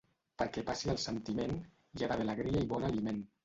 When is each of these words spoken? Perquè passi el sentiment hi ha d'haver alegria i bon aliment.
Perquè 0.41 0.63
passi 0.69 0.89
el 0.93 0.97
sentiment 1.03 1.55
hi 1.59 2.03
ha 2.03 2.11
d'haver 2.15 2.29
alegria 2.29 2.67
i 2.67 2.71
bon 2.77 2.93
aliment. 2.93 3.25